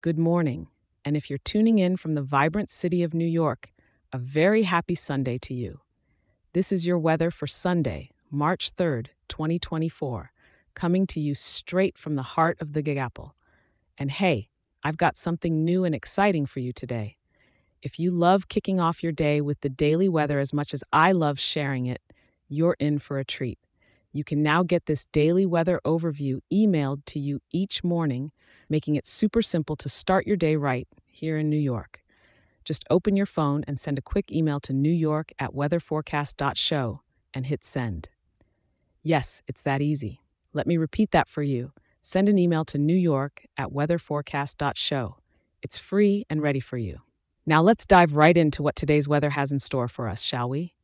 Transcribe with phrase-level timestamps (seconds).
[0.00, 0.68] Good morning.
[1.04, 3.72] And if you're tuning in from the vibrant city of New York,
[4.12, 5.80] a very happy Sunday to you.
[6.52, 10.30] This is your weather for Sunday, March 3rd, 2024,
[10.74, 13.34] coming to you straight from the heart of the Big Apple.
[13.98, 14.50] And hey,
[14.84, 17.16] I've got something new and exciting for you today.
[17.82, 21.10] If you love kicking off your day with the daily weather as much as I
[21.10, 22.02] love sharing it,
[22.48, 23.58] you're in for a treat.
[24.12, 28.30] You can now get this daily weather overview emailed to you each morning,
[28.68, 32.02] making it super simple to start your day right here in New York.
[32.64, 37.00] Just open your phone and send a quick email to New York at weatherforecast.show
[37.32, 38.08] and hit send.
[39.02, 40.20] Yes, it's that easy.
[40.52, 41.72] Let me repeat that for you.
[42.00, 45.16] Send an email to New York at weatherforecast.show.
[45.62, 47.00] It's free and ready for you.
[47.46, 50.74] Now let's dive right into what today's weather has in store for us, shall we?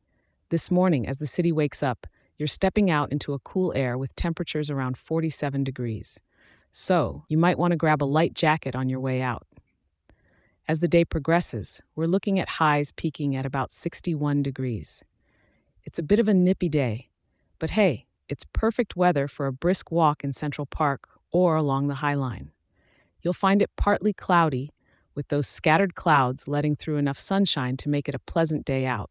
[0.49, 2.07] This morning, as the city wakes up,
[2.37, 6.19] you're stepping out into a cool air with temperatures around 47 degrees.
[6.77, 9.47] So, you might want to grab a light jacket on your way out.
[10.67, 15.01] As the day progresses, we're looking at highs peaking at about 61 degrees.
[15.85, 17.11] It's a bit of a nippy day,
[17.59, 22.01] but hey, it's perfect weather for a brisk walk in Central Park or along the
[22.03, 22.51] High Line.
[23.21, 24.73] You'll find it partly cloudy,
[25.15, 29.09] with those scattered clouds letting through enough sunshine to make it a pleasant day out.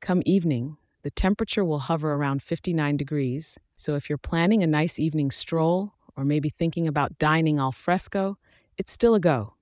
[0.00, 4.98] Come evening, the temperature will hover around 59 degrees, so if you're planning a nice
[4.98, 8.36] evening stroll or maybe thinking about dining al fresco,
[8.76, 9.54] it's still a go.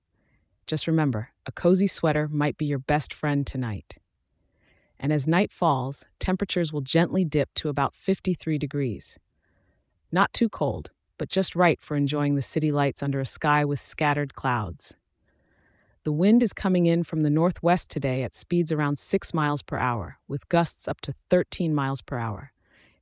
[0.67, 3.97] Just remember, a cozy sweater might be your best friend tonight.
[4.99, 9.17] And as night falls, temperatures will gently dip to about 53 degrees.
[10.11, 13.79] Not too cold, but just right for enjoying the city lights under a sky with
[13.79, 14.97] scattered clouds.
[16.03, 19.77] The wind is coming in from the northwest today at speeds around 6 miles per
[19.77, 22.51] hour, with gusts up to 13 miles per hour.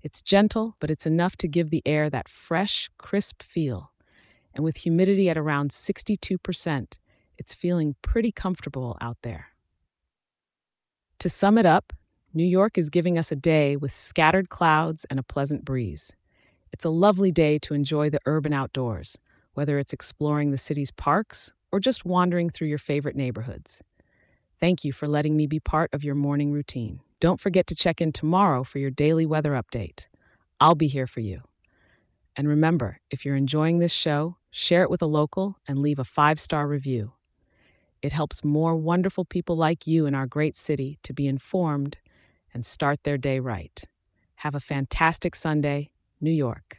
[0.01, 3.91] It's gentle, but it's enough to give the air that fresh, crisp feel.
[4.53, 6.97] And with humidity at around 62%,
[7.37, 9.47] it's feeling pretty comfortable out there.
[11.19, 11.93] To sum it up,
[12.33, 16.15] New York is giving us a day with scattered clouds and a pleasant breeze.
[16.71, 19.17] It's a lovely day to enjoy the urban outdoors,
[19.53, 23.81] whether it's exploring the city's parks or just wandering through your favorite neighborhoods.
[24.59, 27.01] Thank you for letting me be part of your morning routine.
[27.19, 30.07] Don't forget to check in tomorrow for your daily weather update.
[30.59, 31.41] I'll be here for you.
[32.35, 36.03] And remember, if you're enjoying this show, share it with a local and leave a
[36.03, 37.13] five star review.
[38.03, 41.97] It helps more wonderful people like you in our great city to be informed
[42.53, 43.83] and start their day right.
[44.35, 45.89] Have a fantastic Sunday,
[46.21, 46.75] New York.